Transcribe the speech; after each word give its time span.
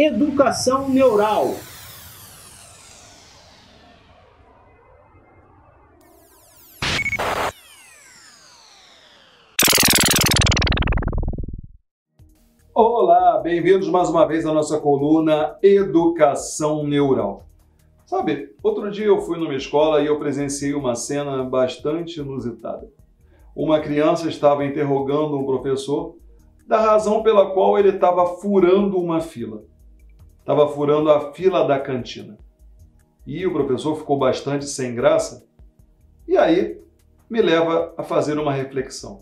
Educação 0.00 0.88
neural. 0.88 1.56
Olá, 12.72 13.40
bem-vindos 13.42 13.88
mais 13.88 14.08
uma 14.08 14.24
vez 14.24 14.46
à 14.46 14.52
nossa 14.52 14.78
coluna 14.78 15.58
Educação 15.60 16.86
Neural. 16.86 17.42
Sabe, 18.06 18.54
outro 18.62 18.92
dia 18.92 19.06
eu 19.06 19.20
fui 19.20 19.36
numa 19.36 19.56
escola 19.56 20.00
e 20.00 20.06
eu 20.06 20.20
presenciei 20.20 20.74
uma 20.74 20.94
cena 20.94 21.42
bastante 21.42 22.20
inusitada. 22.20 22.88
Uma 23.52 23.80
criança 23.80 24.28
estava 24.28 24.64
interrogando 24.64 25.36
um 25.36 25.44
professor 25.44 26.14
da 26.68 26.80
razão 26.80 27.20
pela 27.24 27.50
qual 27.50 27.76
ele 27.76 27.88
estava 27.88 28.24
furando 28.36 28.96
uma 28.96 29.20
fila. 29.20 29.64
Estava 30.48 30.66
furando 30.66 31.10
a 31.10 31.30
fila 31.34 31.68
da 31.68 31.78
cantina. 31.78 32.38
E 33.26 33.46
o 33.46 33.52
professor 33.52 33.98
ficou 33.98 34.18
bastante 34.18 34.64
sem 34.64 34.94
graça. 34.94 35.46
E 36.26 36.38
aí 36.38 36.80
me 37.28 37.42
leva 37.42 37.92
a 37.98 38.02
fazer 38.02 38.38
uma 38.38 38.50
reflexão. 38.50 39.20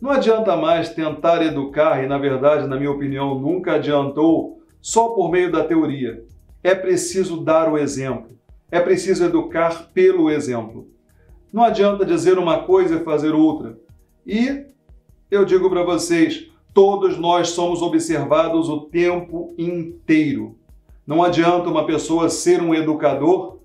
Não 0.00 0.10
adianta 0.10 0.56
mais 0.56 0.88
tentar 0.88 1.44
educar, 1.44 2.02
e 2.02 2.08
na 2.08 2.18
verdade, 2.18 2.66
na 2.66 2.76
minha 2.76 2.90
opinião, 2.90 3.38
nunca 3.38 3.74
adiantou 3.74 4.60
só 4.82 5.10
por 5.10 5.30
meio 5.30 5.52
da 5.52 5.62
teoria. 5.62 6.24
É 6.60 6.74
preciso 6.74 7.40
dar 7.40 7.72
o 7.72 7.78
exemplo. 7.78 8.36
É 8.68 8.80
preciso 8.80 9.24
educar 9.24 9.92
pelo 9.94 10.28
exemplo. 10.28 10.88
Não 11.52 11.62
adianta 11.62 12.04
dizer 12.04 12.36
uma 12.36 12.64
coisa 12.64 12.96
e 12.96 13.04
fazer 13.04 13.30
outra. 13.30 13.78
E 14.26 14.66
eu 15.30 15.44
digo 15.44 15.70
para 15.70 15.84
vocês, 15.84 16.50
todos 16.78 17.18
nós 17.18 17.48
somos 17.48 17.82
observados 17.82 18.68
o 18.68 18.82
tempo 18.82 19.52
inteiro. 19.58 20.56
Não 21.04 21.24
adianta 21.24 21.68
uma 21.68 21.84
pessoa 21.84 22.28
ser 22.28 22.62
um 22.62 22.72
educador 22.72 23.58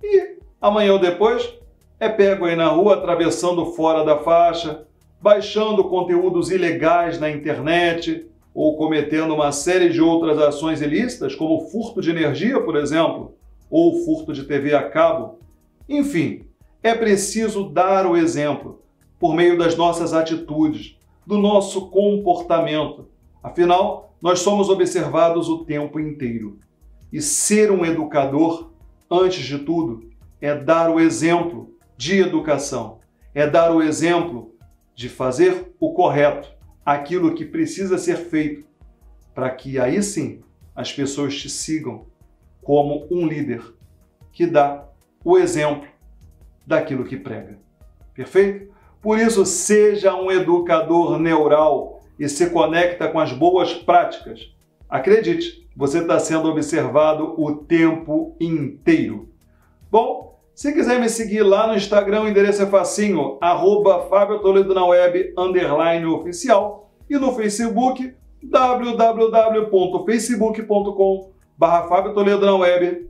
e 0.00 0.36
amanhã 0.60 0.92
ou 0.92 1.00
depois 1.00 1.52
é 1.98 2.08
pego 2.08 2.44
aí 2.44 2.54
na 2.54 2.68
rua 2.68 2.94
atravessando 2.94 3.72
fora 3.72 4.04
da 4.04 4.18
faixa, 4.18 4.86
baixando 5.20 5.82
conteúdos 5.88 6.52
ilegais 6.52 7.18
na 7.18 7.28
internet 7.28 8.28
ou 8.54 8.76
cometendo 8.76 9.34
uma 9.34 9.50
série 9.50 9.88
de 9.88 10.00
outras 10.00 10.38
ações 10.38 10.80
ilícitas, 10.80 11.34
como 11.34 11.66
furto 11.70 12.00
de 12.00 12.10
energia, 12.10 12.60
por 12.60 12.76
exemplo, 12.76 13.34
ou 13.68 14.04
furto 14.04 14.32
de 14.32 14.44
TV 14.44 14.76
a 14.76 14.88
cabo. 14.88 15.40
Enfim, 15.88 16.44
é 16.84 16.94
preciso 16.94 17.68
dar 17.68 18.06
o 18.06 18.16
exemplo 18.16 18.80
por 19.18 19.34
meio 19.34 19.58
das 19.58 19.74
nossas 19.74 20.14
atitudes, 20.14 20.99
do 21.30 21.38
nosso 21.38 21.88
comportamento. 21.90 23.08
Afinal, 23.40 24.16
nós 24.20 24.40
somos 24.40 24.68
observados 24.68 25.48
o 25.48 25.64
tempo 25.64 26.00
inteiro. 26.00 26.58
E 27.12 27.22
ser 27.22 27.70
um 27.70 27.86
educador, 27.86 28.72
antes 29.08 29.44
de 29.44 29.60
tudo, 29.60 30.10
é 30.40 30.56
dar 30.56 30.90
o 30.90 30.98
exemplo 30.98 31.72
de 31.96 32.18
educação, 32.18 32.98
é 33.32 33.46
dar 33.46 33.72
o 33.72 33.80
exemplo 33.80 34.52
de 34.92 35.08
fazer 35.08 35.72
o 35.78 35.92
correto, 35.92 36.50
aquilo 36.84 37.32
que 37.32 37.44
precisa 37.44 37.96
ser 37.96 38.16
feito, 38.16 38.66
para 39.32 39.50
que 39.50 39.78
aí 39.78 40.02
sim 40.02 40.40
as 40.74 40.92
pessoas 40.92 41.36
te 41.36 41.48
sigam 41.48 42.06
como 42.60 43.06
um 43.08 43.24
líder 43.24 43.62
que 44.32 44.46
dá 44.46 44.84
o 45.24 45.38
exemplo 45.38 45.86
daquilo 46.66 47.04
que 47.04 47.16
prega. 47.16 47.56
Perfeito? 48.14 48.72
Por 49.02 49.18
isso, 49.18 49.44
seja 49.46 50.14
um 50.14 50.30
educador 50.30 51.18
neural 51.18 52.00
e 52.18 52.28
se 52.28 52.50
conecta 52.50 53.08
com 53.08 53.18
as 53.18 53.32
boas 53.32 53.72
práticas. 53.72 54.52
Acredite, 54.88 55.66
você 55.74 56.00
está 56.00 56.18
sendo 56.18 56.48
observado 56.48 57.34
o 57.38 57.56
tempo 57.56 58.36
inteiro. 58.38 59.30
Bom, 59.90 60.38
se 60.54 60.74
quiser 60.74 61.00
me 61.00 61.08
seguir 61.08 61.42
lá 61.42 61.66
no 61.66 61.74
Instagram, 61.74 62.20
o 62.22 62.28
endereço 62.28 62.62
é 62.62 62.66
facinho, 62.66 63.38
arroba 63.40 64.06
Fábio 64.10 64.40
Toledo 64.40 64.74
na 64.74 64.84
web, 64.84 65.32
underline 65.38 66.04
oficial. 66.04 66.90
E 67.08 67.16
no 67.16 67.32
Facebook, 67.32 68.14
www.facebook.com 68.42 71.30
Fábio 71.58 72.12
Toledo 72.12 72.44
na 72.44 72.56
web. 72.56 73.08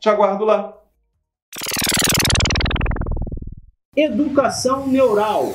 Te 0.00 0.08
aguardo 0.08 0.46
lá. 0.46 0.74
Educação 3.94 4.86
neural. 4.86 5.52